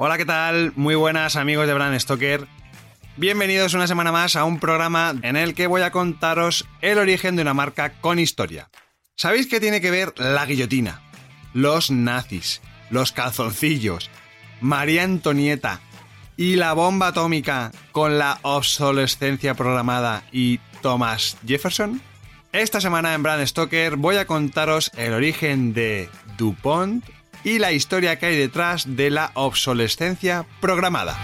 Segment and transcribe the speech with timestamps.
[0.00, 0.72] Hola, ¿qué tal?
[0.76, 2.46] Muy buenas amigos de Brand Stoker.
[3.16, 7.34] Bienvenidos una semana más a un programa en el que voy a contaros el origen
[7.34, 8.70] de una marca con historia.
[9.16, 11.02] ¿Sabéis qué tiene que ver la guillotina?
[11.52, 14.08] Los nazis, los calzoncillos,
[14.60, 15.80] María Antonieta
[16.36, 22.00] y la bomba atómica con la obsolescencia programada y Thomas Jefferson?
[22.52, 27.04] Esta semana en Brand Stoker voy a contaros el origen de DuPont
[27.44, 31.16] y la historia que hay detrás de la obsolescencia programada.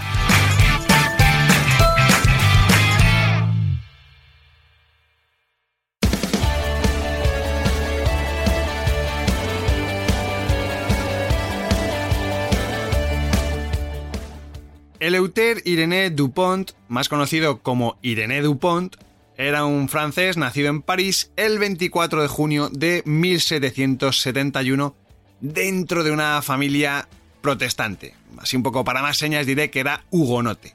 [15.05, 18.97] Eleuter Irénée Dupont, más conocido como Irénée Dupont,
[19.37, 24.97] era un francés nacido en París el 24 de junio de 1771
[25.45, 27.07] dentro de una familia
[27.43, 28.15] protestante.
[28.39, 30.73] Así un poco para más señas diré que era hugonote.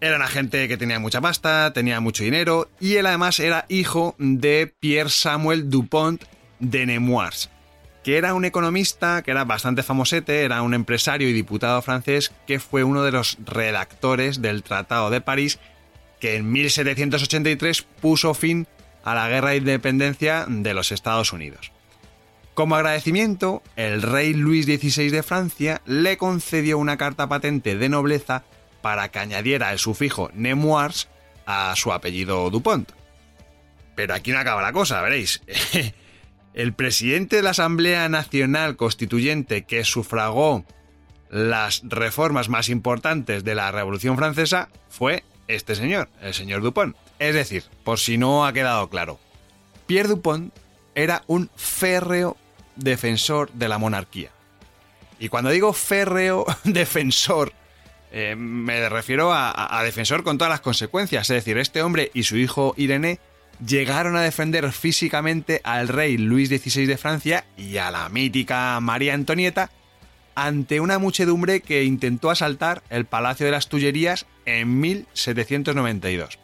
[0.00, 4.14] Era una gente que tenía mucha pasta, tenía mucho dinero y él además era hijo
[4.18, 6.24] de Pierre Samuel Dupont
[6.58, 7.50] de Nemours,
[8.02, 12.60] que era un economista que era bastante famosete, era un empresario y diputado francés que
[12.60, 15.58] fue uno de los redactores del Tratado de París
[16.18, 18.66] que en 1783 puso fin
[19.04, 21.72] a la guerra de independencia de los Estados Unidos.
[22.54, 28.44] Como agradecimiento, el rey Luis XVI de Francia le concedió una carta patente de nobleza
[28.82, 31.08] para que añadiera el sufijo Nemours
[31.46, 32.90] a su apellido Dupont.
[33.94, 35.42] Pero aquí no acaba la cosa, veréis.
[36.52, 40.64] El presidente de la Asamblea Nacional Constituyente que sufragó
[41.30, 46.96] las reformas más importantes de la Revolución Francesa fue este señor, el señor Dupont.
[47.20, 49.20] Es decir, por si no ha quedado claro,
[49.86, 50.52] Pierre Dupont
[51.02, 52.36] era un férreo
[52.76, 54.30] defensor de la monarquía.
[55.18, 57.52] Y cuando digo férreo defensor,
[58.12, 61.28] eh, me refiero a, defensor con todas las consecuencias.
[61.30, 63.20] Es decir, este hombre y su hijo Irene
[63.64, 69.14] llegaron a defender físicamente al rey Luis XVI de Francia y a la mítica María
[69.14, 69.70] Antonieta
[70.34, 76.38] ante una muchedumbre que intentó asaltar el Palacio de las Tullerías en 1792.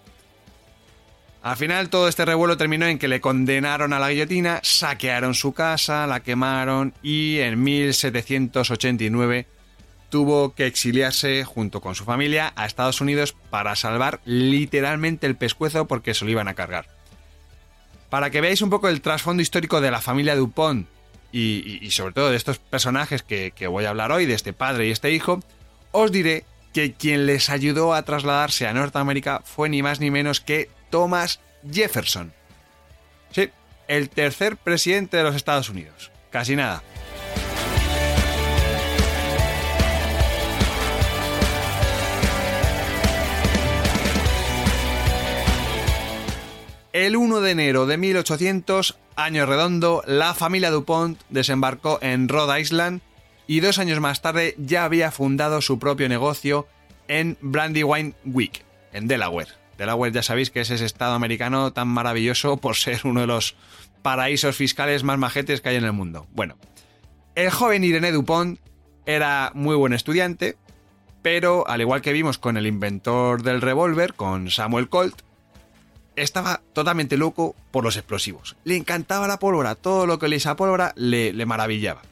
[1.46, 5.52] Al final todo este revuelo terminó en que le condenaron a la guillotina, saquearon su
[5.52, 9.46] casa, la quemaron y en 1789
[10.08, 15.86] tuvo que exiliarse junto con su familia a Estados Unidos para salvar literalmente el pescuezo
[15.86, 16.88] porque se lo iban a cargar.
[18.10, 20.88] Para que veáis un poco el trasfondo histórico de la familia Dupont
[21.30, 24.88] y, sobre todo de estos personajes que, que voy a hablar hoy, de este padre
[24.88, 25.38] y este hijo,
[25.92, 30.40] os diré que quien les ayudó a trasladarse a Norteamérica fue ni más ni menos
[30.40, 32.32] que Thomas Jefferson.
[33.30, 33.50] Sí,
[33.88, 36.10] el tercer presidente de los Estados Unidos.
[36.30, 36.82] Casi nada.
[46.92, 53.02] El 1 de enero de 1800, año redondo, la familia DuPont desembarcó en Rhode Island
[53.46, 56.66] y dos años más tarde ya había fundado su propio negocio
[57.06, 58.64] en Brandywine Week,
[58.94, 59.65] en Delaware.
[59.78, 63.56] Delaware ya sabéis que es ese estado americano tan maravilloso por ser uno de los
[64.02, 66.26] paraísos fiscales más majetes que hay en el mundo.
[66.32, 66.56] Bueno,
[67.34, 68.58] el joven Irene Dupont
[69.04, 70.56] era muy buen estudiante,
[71.22, 75.22] pero al igual que vimos con el inventor del revólver, con Samuel Colt,
[76.16, 78.56] estaba totalmente loco por los explosivos.
[78.64, 82.02] Le encantaba la pólvora, todo lo que le hizo pólvora le, le maravillaba.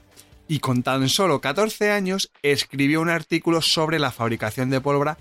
[0.47, 5.17] Y con tan solo 14 años escribió un artículo sobre la fabricación de pólvora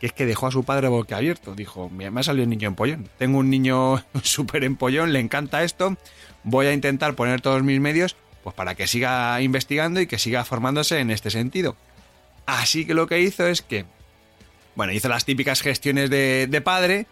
[0.00, 1.54] que es que dejó a su padre abierto.
[1.54, 3.08] Dijo, me ha salido un niño empollón.
[3.18, 5.96] Tengo un niño súper empollón, le encanta esto.
[6.44, 10.44] Voy a intentar poner todos mis medios pues para que siga investigando y que siga
[10.44, 11.76] formándose en este sentido.
[12.46, 13.86] Así que lo que hizo es que,
[14.76, 17.06] bueno, hizo las típicas gestiones de, padre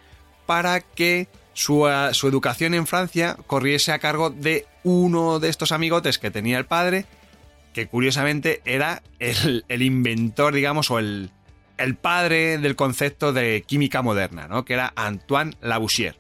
[0.47, 6.21] para que su, su, educación en Francia corriese a cargo de uno de estos amigotes
[6.21, 7.05] que tenía el padre,
[7.73, 11.33] que curiosamente era el, el inventor, digamos, o el,
[11.79, 14.65] el padre del concepto de química moderna, ¿no?
[14.65, 16.17] que era Antoine Lavoisier.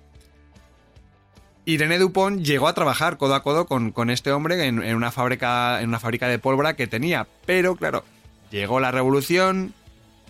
[1.66, 5.10] Irene Dupont llegó a trabajar codo a codo con, con este hombre en, en, una
[5.10, 8.04] fábrica, en una fábrica de pólvora que tenía, pero claro,
[8.50, 9.72] llegó la revolución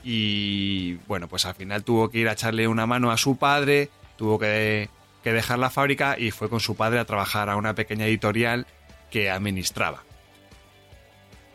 [0.05, 3.91] y bueno, pues al final tuvo que ir a echarle una mano a su padre,
[4.17, 4.88] tuvo que,
[5.25, 8.67] que dejar la fábrica y fue con su padre a trabajar a una pequeña editorial
[9.11, 10.05] que administraba.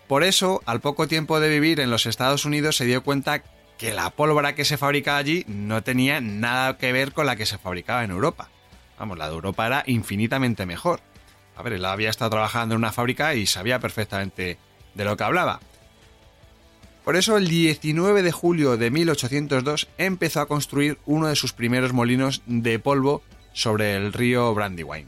[0.07, 3.43] Por eso, al poco tiempo de vivir en los Estados Unidos, se dio cuenta
[3.79, 7.45] que la pólvora que se fabricaba allí no tenía nada que ver con la que
[7.45, 8.49] se fabricaba en Europa.
[8.99, 10.99] Vamos, la de Europa era infinitamente mejor.
[11.55, 14.57] A ver, él había estado trabajando en una fábrica y sabía perfectamente
[14.93, 15.61] de lo que hablaba.
[17.05, 21.93] Por eso el 19 de julio de 1802 empezó a construir uno de sus primeros
[21.93, 23.23] molinos de polvo
[23.53, 25.07] sobre el río Brandywine.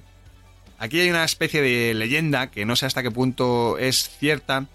[0.80, 4.66] Aquí hay una especie de leyenda que no sé hasta qué punto es cierta,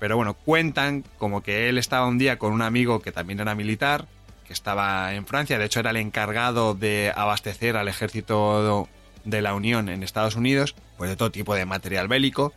[0.00, 3.54] pero bueno, cuentan como que él estaba un día con un amigo que también era
[3.54, 4.06] militar,
[4.46, 8.88] que estaba en Francia, de hecho era el encargado de abastecer al ejército
[9.24, 12.54] de la Unión en Estados Unidos, pues de todo tipo de material bélico,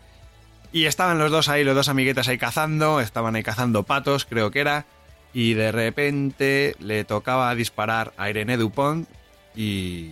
[0.71, 4.49] y estaban los dos ahí, los dos amiguetas ahí cazando, estaban ahí cazando patos, creo
[4.49, 4.85] que era,
[5.33, 9.07] y de repente le tocaba disparar a Irene Dupont
[9.53, 10.11] y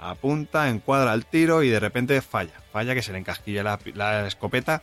[0.00, 2.60] apunta, encuadra el tiro y de repente falla.
[2.72, 4.82] Falla que se le encasquilla la, la escopeta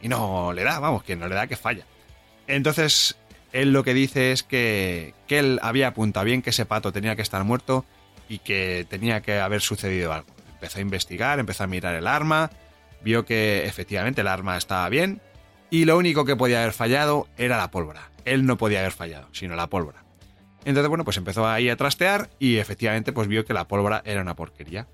[0.00, 1.84] y no le da, vamos, que no le da que falla.
[2.46, 3.16] Entonces,
[3.52, 7.16] él lo que dice es que, que él había apuntado bien que ese pato tenía
[7.16, 7.84] que estar muerto
[8.28, 10.28] y que tenía que haber sucedido algo.
[10.54, 12.50] Empezó a investigar, empezó a mirar el arma,
[13.02, 15.20] vio que efectivamente el arma estaba bien
[15.70, 18.10] y lo único que podía haber fallado era la pólvora.
[18.24, 20.04] Él no podía haber fallado, sino la pólvora.
[20.64, 24.20] Entonces, bueno, pues empezó ahí a trastear y efectivamente pues vio que la pólvora era
[24.20, 24.88] una porquería.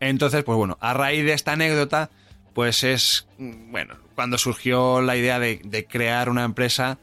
[0.00, 2.10] Entonces, pues bueno, a raíz de esta anécdota,
[2.54, 6.98] pues es, bueno, cuando surgió la idea de, crear una empresa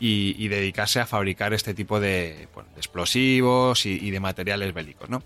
[0.00, 5.22] y, dedicarse a fabricar este tipo de explosivos y, y de materiales bélicos, ¿no?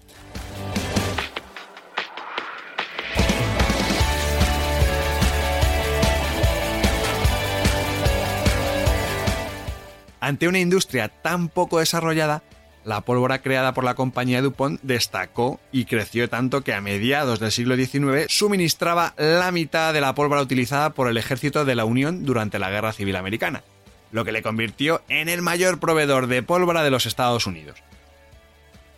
[10.21, 12.43] Ante una industria tan poco desarrollada,
[12.85, 17.53] la pólvora creada por la compañía DuPont destacó y creció tanto que a mediados del
[17.53, 22.25] siglo XIX suministraba la mitad de la pólvora utilizada por el ejército de la Unión
[22.25, 23.65] durante la Guerra Civil Americana,
[24.13, 27.83] lo que le convirtió en el mayor proveedor de pólvora de los Estados Unidos.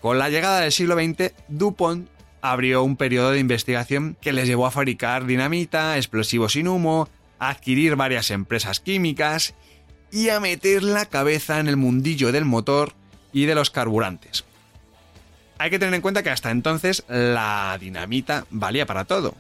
[0.01, 2.09] Con la llegada del siglo XX, DuPont
[2.43, 7.51] abrió un periodo de investigación que les llevó a fabricar dinamita, explosivos sin humo, a
[7.51, 9.55] adquirir varias empresas químicas
[10.13, 12.95] y a meter la cabeza en el mundillo del motor
[13.37, 14.45] y de los carburantes.
[15.59, 19.35] Hay que tener en cuenta que hasta entonces la dinamita valía para todo.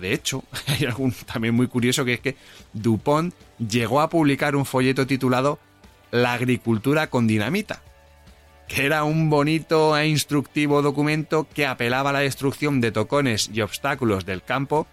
[0.00, 2.36] De hecho, hay algo también muy curioso que es que
[2.74, 5.58] DuPont llegó a publicar un folleto titulado
[6.12, 7.82] La agricultura con dinamita,
[8.68, 13.62] que era un bonito e instructivo documento que apelaba a la destrucción de tocones y
[13.62, 14.86] obstáculos del campo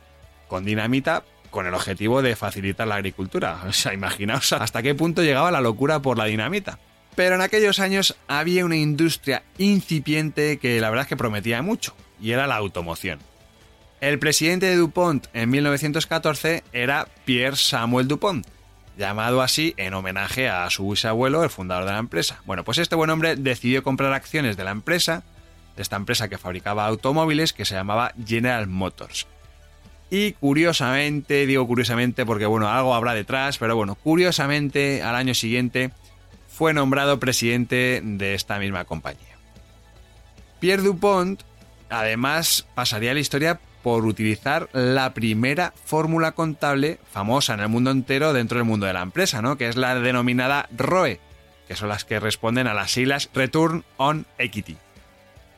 [0.48, 3.62] con dinamita con el objetivo de facilitar la agricultura.
[3.68, 6.80] O sea, imaginaos hasta qué punto llegaba la locura por la dinamita.
[7.18, 11.96] Pero en aquellos años había una industria incipiente que la verdad es que prometía mucho,
[12.22, 13.18] y era la automoción.
[14.02, 18.46] El presidente de DuPont en 1914 era Pierre Samuel DuPont,
[19.00, 22.44] llamado así en homenaje a su bisabuelo, el fundador de la empresa.
[22.46, 25.24] Bueno, pues este buen hombre decidió comprar acciones de la empresa,
[25.76, 29.26] de esta empresa que fabricaba automóviles, que se llamaba General Motors.
[30.12, 35.90] Y curiosamente, digo curiosamente porque bueno, algo habrá detrás, pero bueno, curiosamente al año siguiente
[36.58, 39.38] fue nombrado presidente de esta misma compañía.
[40.60, 41.40] Pierre Dupont
[41.88, 47.92] además pasaría a la historia por utilizar la primera fórmula contable famosa en el mundo
[47.92, 49.56] entero dentro del mundo de la empresa, ¿no?
[49.56, 51.20] Que es la denominada ROE,
[51.68, 54.78] que son las que responden a las siglas Return on Equity.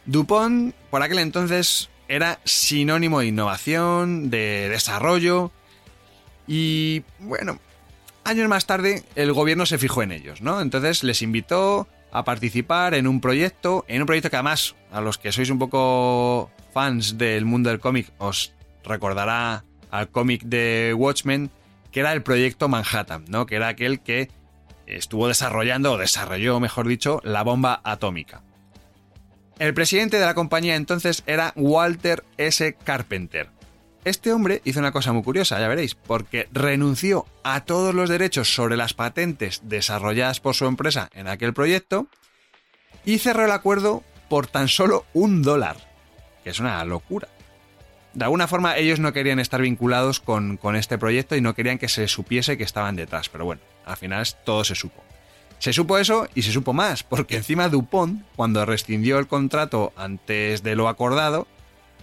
[0.06, 5.54] Dupont, por aquel entonces, era sinónimo de innovación, de desarrollo
[6.46, 7.58] y bueno,
[8.24, 10.62] años más tarde el gobierno se fijó en ellos, ¿no?
[10.62, 15.18] Entonces les invitó a participar en un proyecto, en un proyecto que además a los
[15.18, 21.50] que sois un poco fans del mundo del cómic os recordará al cómic de Watchmen,
[21.92, 23.46] que era el proyecto Manhattan, ¿no?
[23.46, 24.30] Que era aquel que
[24.86, 28.42] estuvo desarrollando, o desarrolló, mejor dicho, la bomba atómica.
[29.60, 32.76] El presidente de la compañía entonces era Walter S.
[32.84, 33.50] Carpenter.
[34.06, 38.54] Este hombre hizo una cosa muy curiosa, ya veréis, porque renunció a todos los derechos
[38.54, 42.08] sobre las patentes desarrolladas por su empresa en aquel proyecto
[43.04, 45.78] y cerró el acuerdo por tan solo un dólar,
[46.44, 47.28] que es una locura.
[48.14, 51.78] De alguna forma ellos no querían estar vinculados con, con este proyecto y no querían
[51.78, 55.04] que se supiese que estaban detrás, pero bueno, al final todo se supo.
[55.60, 60.64] Se supo eso y se supo más, porque encima Dupont, cuando rescindió el contrato antes
[60.64, 61.48] de lo acordado,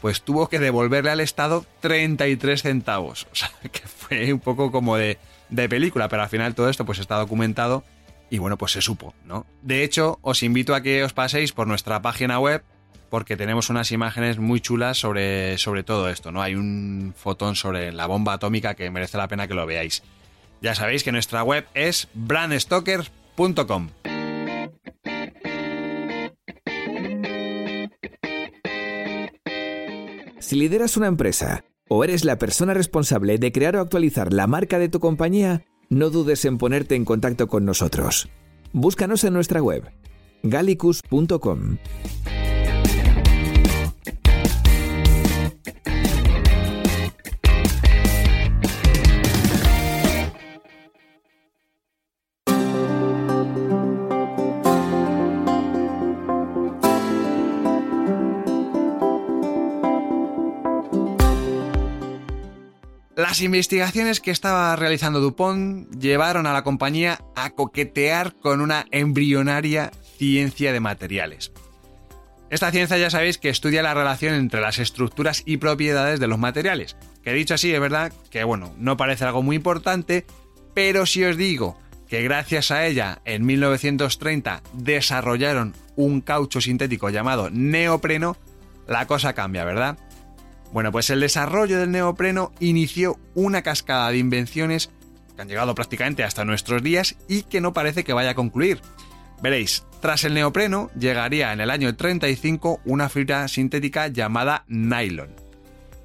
[0.01, 3.27] pues tuvo que devolverle al Estado 33 centavos.
[3.33, 6.85] O sea, que fue un poco como de, de película, pero al final todo esto
[6.85, 7.85] pues está documentado
[8.31, 9.47] y bueno, pues se supo, ¿no?
[9.63, 12.63] De hecho, os invito a que os paséis por nuestra página web
[13.11, 16.43] porque tenemos unas imágenes muy chulas sobre, sobre todo esto, ¿no?
[16.43, 20.03] Hay un fotón sobre la bomba atómica que merece la pena que lo veáis.
[20.61, 23.91] Ya sabéis que nuestra web es brandstoker.com.
[30.47, 34.79] Si lideras una empresa o eres la persona responsable de crear o actualizar la marca
[34.79, 38.29] de tu compañía, no dudes en ponerte en contacto con nosotros.
[38.73, 39.91] Búscanos en nuestra web
[40.45, 41.79] gallicus.com.
[63.17, 69.91] Las investigaciones que estaba realizando Dupont llevaron a la compañía a coquetear con una embrionaria
[70.19, 71.51] ciencia de materiales.
[72.51, 76.39] Esta ciencia ya sabéis que estudia la relación entre las estructuras y propiedades de los
[76.39, 80.27] materiales, que dicho así es verdad que bueno, no parece algo muy importante,
[80.75, 87.49] pero si os digo que gracias a ella en 1930 desarrollaron un caucho sintético llamado
[87.49, 88.37] neopreno,
[88.87, 89.99] la cosa cambia, ¿verdad?
[90.77, 94.91] Bueno, pues el desarrollo del neopreno inició una cascada de invenciones
[95.35, 98.83] que han llegado prácticamente hasta nuestros días y que no parece que vaya a concluir.
[99.41, 105.31] Veréis, tras el neopreno llegaría en el año 35 una fibra sintética llamada nylon.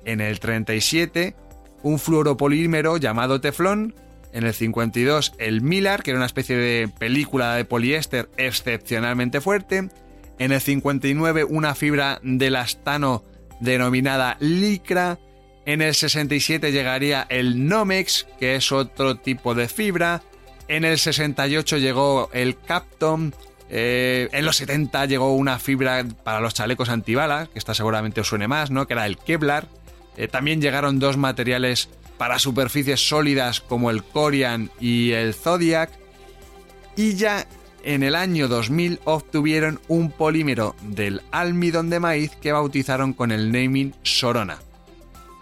[0.06, 1.36] En el 37
[1.84, 3.94] un fluoropolímero llamado teflón.
[4.32, 9.90] En el 52 el Millar, que era una especie de película de poliéster excepcionalmente fuerte.
[10.40, 13.26] En el 59 una fibra de elastano
[13.62, 15.18] denominada Licra.
[15.66, 20.22] En el 67 llegaría el Nomex, que es otro tipo de fibra.
[20.68, 23.34] En el 68 llegó el Capton.
[23.70, 28.28] Eh, en los 70 llegó una fibra para los chalecos antibalas, que esta seguramente os
[28.28, 28.88] suene más, ¿no?
[28.88, 29.68] Que era el Kevlar.
[30.18, 35.90] Eh, también llegaron dos materiales para superficies sólidas como el Corian y el Zodiac.
[36.98, 37.48] Y ya
[37.84, 43.52] en el año 2000 obtuvieron un polímero del almidón de maíz que bautizaron con el
[43.52, 44.60] naming Sorona.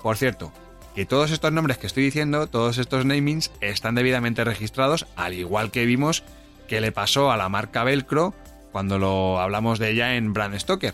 [0.02, 0.52] Por cierto,
[0.96, 5.72] que todos estos nombres que estoy diciendo, todos estos namings, están debidamente registrados, al igual
[5.72, 6.24] que vimos
[6.68, 8.34] que le pasó a la marca Velcro
[8.72, 10.94] cuando lo hablamos de ella en Brand Stoker.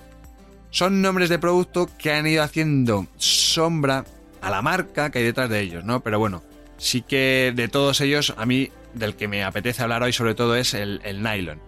[0.72, 4.06] Son nombres de producto que han ido haciendo sombra
[4.42, 6.02] a la marca que hay detrás de ellos, ¿no?
[6.02, 6.44] Pero bueno,
[6.78, 10.56] sí que de todos ellos a mí del que me apetece hablar hoy sobre todo
[10.56, 11.62] es el, nylon.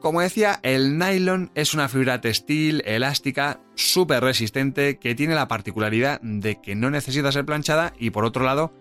[0.00, 6.20] Como decía, el nylon es una fibra textil elástica súper resistente que tiene la particularidad
[6.22, 8.72] de que no necesita ser planchada y por otro lado,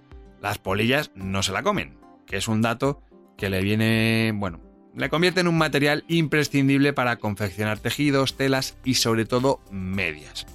[0.41, 3.01] las polillas no se la comen, que es un dato
[3.37, 4.61] que le viene, bueno,
[4.95, 10.47] le convierte en un material imprescindible para confeccionar tejidos, telas y sobre todo medias.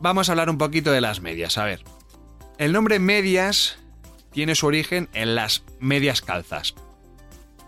[0.00, 1.84] Vamos a hablar un poquito de las medias, a ver.
[2.58, 3.78] El nombre medias
[4.32, 6.74] tiene su origen en las medias calzas.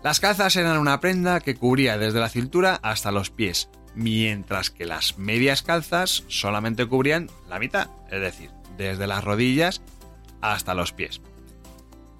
[0.03, 4.85] Las calzas eran una prenda que cubría desde la cintura hasta los pies, mientras que
[4.85, 9.81] las medias calzas solamente cubrían la mitad, es decir, desde las rodillas
[10.41, 11.21] hasta los pies.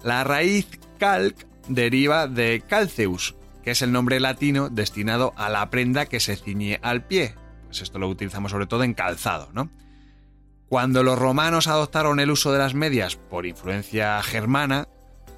[0.02, 0.66] La raíz
[0.98, 6.36] calc deriva de calceus, que es el nombre latino destinado a la prenda que se
[6.36, 7.34] ciñe al pie.
[7.66, 9.70] Pues esto lo utilizamos sobre todo en calzado, ¿no?
[10.68, 14.88] Cuando los romanos adoptaron el uso de las medias por influencia germana,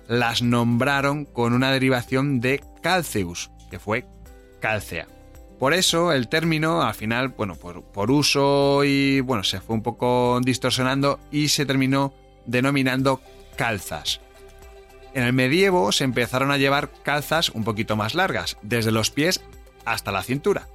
[0.08, 4.06] las nombraron con una derivación de calceus, que fue
[4.60, 5.08] calcea.
[5.58, 10.38] Por eso el término al final, bueno, por, uso y bueno, se fue un poco
[10.42, 12.12] distorsionando y se terminó
[12.44, 13.20] denominando
[13.56, 14.20] calzas.
[15.14, 19.40] En el medievo se empezaron a llevar calzas un poquito más largas, desde los pies
[19.86, 20.68] hasta la cintura.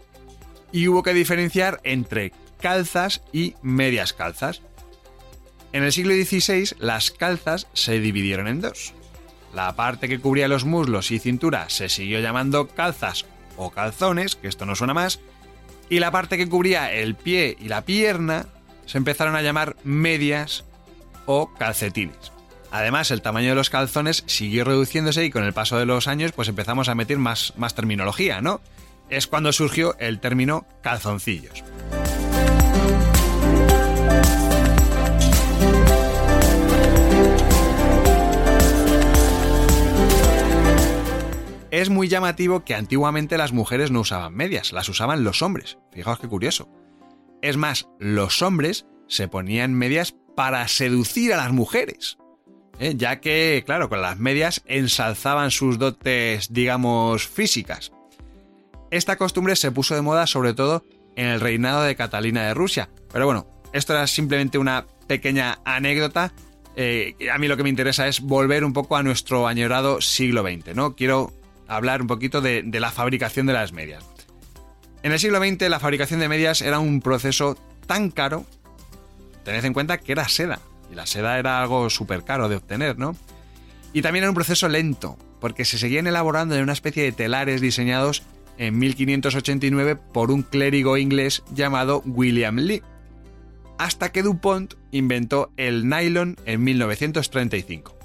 [0.71, 4.61] Y hubo que diferenciar entre calzas y medias calzas.
[5.73, 8.93] En el siglo XVI las calzas se dividieron en dos.
[9.53, 13.25] La parte que cubría los muslos y cintura se siguió llamando calzas
[13.57, 15.19] o calzones, que esto no suena más,
[15.89, 18.45] y la parte que cubría el pie y la pierna
[18.85, 20.63] se empezaron a llamar medias
[21.25, 22.31] o calcetines.
[22.71, 26.31] Además, el tamaño de los calzones siguió reduciéndose y con el paso de los años
[26.31, 28.61] pues empezamos a meter más, más terminología, ¿no?
[29.09, 31.63] Es cuando surgió el término calzoncillos.
[41.71, 45.79] Es muy llamativo que antiguamente las mujeres no usaban medias, las usaban los hombres.
[45.91, 46.69] Fijaos qué curioso.
[47.41, 52.19] Es más, los hombres se ponían medias para seducir a las mujeres.
[52.77, 52.93] ¿eh?
[52.95, 57.91] Ya que, claro, con las medias ensalzaban sus dotes, digamos, físicas.
[58.91, 60.83] Esta costumbre se puso de moda sobre todo
[61.15, 62.89] en el reinado de Catalina de Rusia.
[63.11, 66.33] Pero bueno, esto era simplemente una pequeña anécdota.
[66.75, 70.43] Eh, a mí lo que me interesa es volver un poco a nuestro añorado siglo
[70.43, 70.95] XX, ¿no?
[70.95, 71.33] Quiero
[71.67, 74.05] hablar un poquito de, de la fabricación de las medias.
[75.03, 78.45] En el siglo XX la fabricación de medias era un proceso tan caro,
[79.43, 80.59] tened en cuenta que era seda,
[80.91, 83.15] y la seda era algo súper caro de obtener, ¿no?
[83.93, 87.61] Y también era un proceso lento, porque se seguían elaborando en una especie de telares
[87.61, 88.23] diseñados
[88.61, 92.83] en 1589 por un clérigo inglés llamado William Lee,
[93.77, 97.97] hasta que DuPont inventó el nylon en 1935.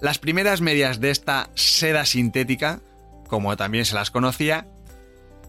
[0.00, 2.80] Las primeras medias de esta seda sintética
[3.30, 4.66] como también se las conocía,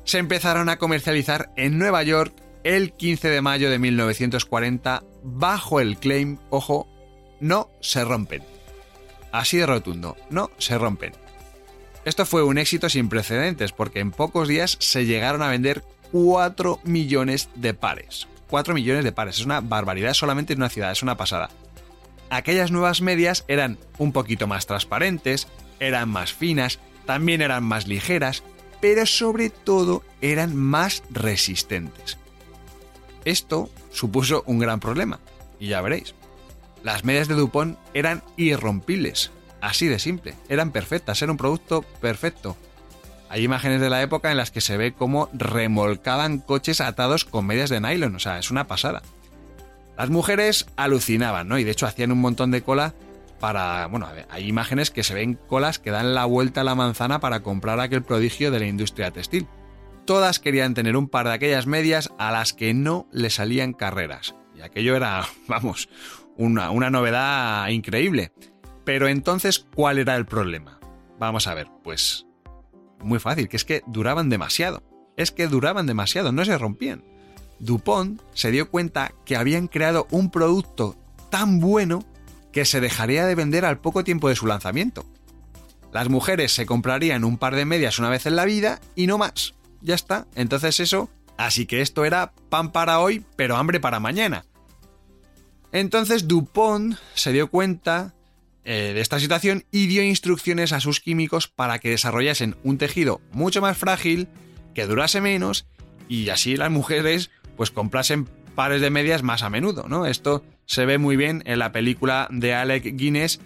[0.05, 2.33] se empezaron a comercializar en Nueva York
[2.63, 6.87] el 15 de mayo de 1940 bajo el claim, ojo,
[7.39, 8.43] no se rompen.
[9.31, 11.13] Así de rotundo, no se rompen.
[12.03, 16.79] Esto fue un éxito sin precedentes porque en pocos días se llegaron a vender 4
[16.83, 18.27] millones de pares.
[18.49, 21.49] 4 millones de pares, es una barbaridad solamente en una ciudad, es una pasada.
[22.29, 25.47] Aquellas nuevas medias eran un poquito más transparentes,
[25.79, 28.43] eran más finas, también eran más ligeras,
[28.81, 32.17] pero sobre todo eran más resistentes.
[33.25, 35.19] Esto supuso un gran problema,
[35.59, 36.15] y ya veréis.
[36.83, 39.31] Las medias de Dupont eran irrompibles,
[39.61, 42.57] así de simple, eran perfectas, era un producto perfecto.
[43.29, 47.45] Hay imágenes de la época en las que se ve cómo remolcaban coches atados con
[47.45, 49.01] medias de nylon, o sea, es una pasada.
[49.97, 51.57] Las mujeres alucinaban, ¿no?
[51.57, 52.93] Y de hecho hacían un montón de cola
[53.39, 57.19] para, bueno, hay imágenes que se ven colas que dan la vuelta a la manzana
[57.19, 59.47] para comprar aquel prodigio de la industria textil.
[60.05, 64.35] Todas querían tener un par de aquellas medias a las que no le salían carreras.
[64.55, 65.89] Y aquello era, vamos,
[66.37, 68.31] una, una novedad increíble.
[68.83, 70.79] Pero entonces, ¿cuál era el problema?
[71.19, 72.25] Vamos a ver, pues
[73.03, 74.83] muy fácil, que es que duraban demasiado.
[75.17, 77.03] Es que duraban demasiado, no se rompían.
[77.59, 80.95] Dupont se dio cuenta que habían creado un producto
[81.29, 82.03] tan bueno
[82.51, 85.05] que se dejaría de vender al poco tiempo de su lanzamiento.
[85.93, 89.17] Las mujeres se comprarían un par de medias una vez en la vida y no
[89.17, 89.53] más.
[89.81, 90.27] Ya está.
[90.35, 94.45] Entonces eso, así que esto era pan para hoy, pero hambre para mañana.
[95.71, 98.13] Entonces Dupont se dio cuenta
[98.63, 103.21] eh, de esta situación y dio instrucciones a sus químicos para que desarrollasen un tejido
[103.31, 104.27] mucho más frágil,
[104.75, 105.67] que durase menos
[106.07, 110.05] y así las mujeres pues comprasen pares de medias más a menudo, ¿no?
[110.05, 113.39] Esto se ve muy bien en la película de Alec Guinness,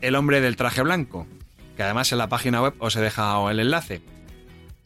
[0.00, 1.26] El hombre del traje blanco,
[1.76, 4.02] que además en la página web os he dejado el enlace.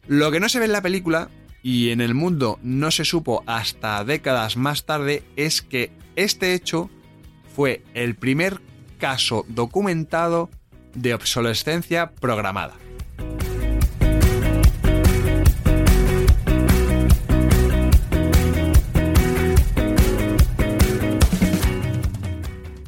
[0.07, 1.29] Lo que no se ve en la película,
[1.63, 6.89] y en el mundo no se supo hasta décadas más tarde, es que este hecho
[7.55, 8.61] fue el primer
[9.01, 10.49] caso documentado
[10.93, 12.75] de obsolescencia programada.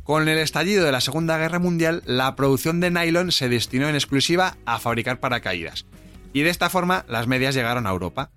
[0.04, 3.96] Con el estallido de la Segunda Guerra Mundial, la producción de nylon se destinó en
[3.96, 5.88] exclusiva a fabricar paracaídas,
[6.32, 8.30] y de esta forma las medias llegaron a Europa.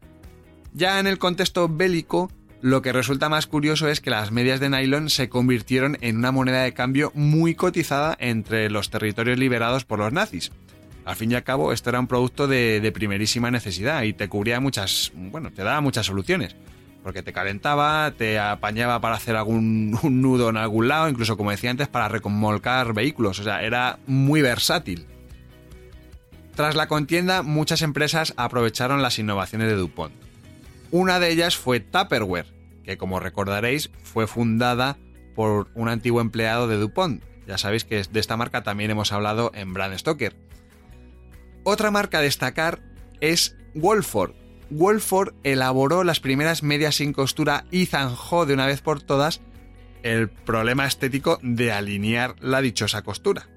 [0.72, 2.30] Ya en el contexto bélico,
[2.66, 6.32] lo que resulta más curioso es que las medias de nylon se convirtieron en una
[6.32, 10.50] moneda de cambio muy cotizada entre los territorios liberados por los nazis.
[11.04, 14.28] Al fin y al cabo, esto era un producto de, de primerísima necesidad y te
[14.28, 16.56] cubría muchas, bueno, te daba muchas soluciones
[17.04, 21.70] porque te calentaba, te apañaba para hacer algún nudo en algún lado, incluso como decía
[21.70, 25.06] antes, para recomolcar vehículos, o sea, era muy versátil.
[26.56, 30.12] Tras la contienda, muchas empresas aprovecharon las innovaciones de DuPont.
[30.90, 32.55] Una de ellas fue Tupperware,
[32.86, 34.96] que como recordaréis fue fundada
[35.34, 37.22] por un antiguo empleado de DuPont.
[37.46, 40.34] Ya sabéis que de esta marca también hemos hablado en Brand Stoker.
[41.64, 42.80] Otra marca a destacar
[43.20, 44.32] es Wolford,
[44.70, 49.40] Wolford elaboró las primeras medias sin costura y zanjó de una vez por todas
[50.02, 53.48] el problema estético de alinear la dichosa costura.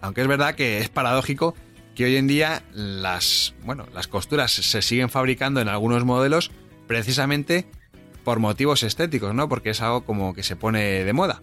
[0.00, 1.54] Aunque es verdad que es paradójico
[1.94, 6.50] que hoy en día las, bueno, las costuras se siguen fabricando en algunos modelos
[6.86, 7.66] precisamente
[8.24, 9.48] por motivos estéticos, ¿no?
[9.48, 11.40] Porque es algo como que se pone de moda.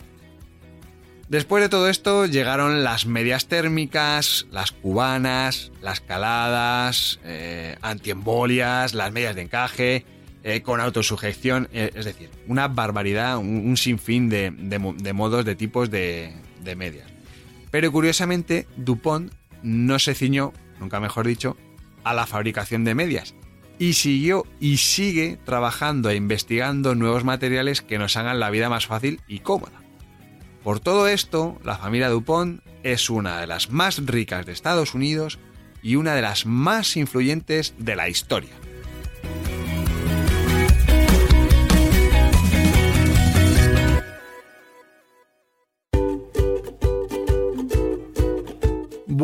[1.30, 9.12] Después de todo esto llegaron las medias térmicas, las cubanas, las caladas, eh, antiembolias, las
[9.12, 10.06] medias de encaje,
[10.44, 16.34] eh, con autosujeción, eh, es decir, una barbaridad, un, sinfín de, modos, de tipos de,
[16.64, 17.10] de medias.
[17.72, 21.58] Pero curiosamente, DuPont no se ciñó, nunca mejor dicho,
[22.06, 23.36] a la fabricación de medias,
[23.80, 28.88] y siguió y sigue trabajando e investigando nuevos materiales que nos hagan la vida más
[28.88, 29.82] fácil y cómoda.
[30.64, 35.40] Por todo esto, la familia DuPont es una de las más ricas de Estados Unidos
[35.82, 38.52] y una de las más influyentes de la historia.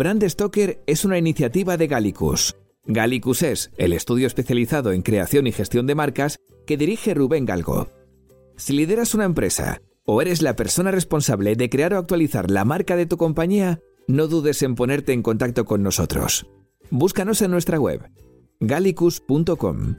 [0.00, 2.56] Brand Stoker es una iniciativa de Gallicus.
[2.86, 7.90] Gallicus es el estudio especializado en creación y gestión de marcas que dirige Rubén Galgo.
[8.56, 12.96] Si lideras una empresa o eres la persona responsable de crear o actualizar la marca
[12.96, 16.46] de tu compañía, no dudes en ponerte en contacto con nosotros.
[16.88, 18.10] Búscanos en nuestra web
[18.58, 19.96] gallicus.com.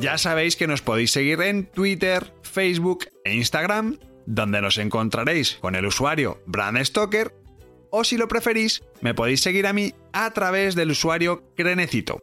[0.00, 3.96] Ya sabéis que nos podéis seguir en Twitter, Facebook e Instagram
[4.28, 7.34] donde nos encontraréis con el usuario Brand Stoker,
[7.90, 12.18] o si lo preferís, me podéis seguir a mí a través del usuario Crenecito.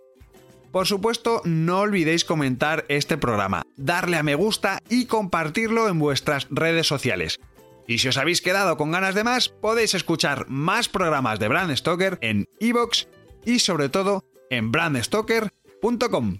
[0.72, 6.48] Por supuesto, no olvidéis comentar este programa, darle a me gusta y compartirlo en vuestras
[6.52, 7.40] redes sociales.
[7.88, 11.76] Y si os habéis quedado con ganas de más, podéis escuchar más programas de Brand
[11.76, 13.08] Stoker en iVoox
[13.46, 16.38] y sobre todo en brandstoker.com.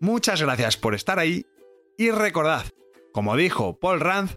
[0.00, 1.44] Muchas gracias por estar ahí
[1.96, 2.66] y recordad,
[3.12, 4.36] como dijo Paul Rand,